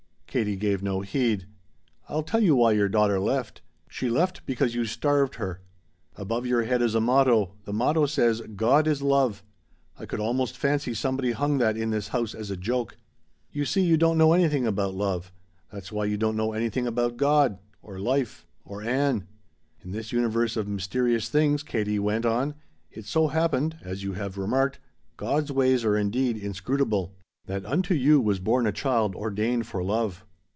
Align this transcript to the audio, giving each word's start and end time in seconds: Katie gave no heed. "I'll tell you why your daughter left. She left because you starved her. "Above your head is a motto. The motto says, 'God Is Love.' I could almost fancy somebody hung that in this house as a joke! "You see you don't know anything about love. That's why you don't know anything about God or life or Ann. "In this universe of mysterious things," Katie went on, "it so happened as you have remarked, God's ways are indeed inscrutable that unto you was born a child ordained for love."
Katie 0.33 0.55
gave 0.55 0.81
no 0.81 1.01
heed. 1.01 1.45
"I'll 2.07 2.23
tell 2.23 2.39
you 2.41 2.55
why 2.55 2.71
your 2.71 2.87
daughter 2.87 3.19
left. 3.19 3.59
She 3.89 4.09
left 4.09 4.45
because 4.45 4.73
you 4.73 4.85
starved 4.85 5.35
her. 5.35 5.59
"Above 6.15 6.45
your 6.45 6.63
head 6.63 6.81
is 6.81 6.95
a 6.95 7.01
motto. 7.01 7.51
The 7.65 7.73
motto 7.73 8.05
says, 8.05 8.39
'God 8.39 8.87
Is 8.87 9.01
Love.' 9.01 9.43
I 9.99 10.05
could 10.05 10.21
almost 10.21 10.55
fancy 10.57 10.93
somebody 10.93 11.33
hung 11.33 11.57
that 11.57 11.75
in 11.75 11.89
this 11.89 12.07
house 12.15 12.33
as 12.33 12.49
a 12.49 12.55
joke! 12.55 12.95
"You 13.51 13.65
see 13.65 13.81
you 13.81 13.97
don't 13.97 14.17
know 14.17 14.31
anything 14.31 14.65
about 14.65 14.93
love. 14.95 15.33
That's 15.69 15.91
why 15.91 16.05
you 16.05 16.15
don't 16.15 16.37
know 16.37 16.53
anything 16.53 16.87
about 16.87 17.17
God 17.17 17.59
or 17.83 17.99
life 17.99 18.45
or 18.63 18.81
Ann. 18.81 19.27
"In 19.83 19.91
this 19.91 20.13
universe 20.13 20.55
of 20.55 20.65
mysterious 20.65 21.27
things," 21.27 21.61
Katie 21.61 21.99
went 21.99 22.25
on, 22.25 22.55
"it 22.89 23.03
so 23.03 23.27
happened 23.27 23.79
as 23.81 24.03
you 24.05 24.13
have 24.13 24.37
remarked, 24.37 24.79
God's 25.17 25.51
ways 25.51 25.83
are 25.83 25.97
indeed 25.97 26.37
inscrutable 26.37 27.17
that 27.47 27.65
unto 27.65 27.95
you 27.95 28.21
was 28.21 28.39
born 28.39 28.67
a 28.67 28.71
child 28.71 29.15
ordained 29.15 29.65
for 29.65 29.83
love." 29.83 30.23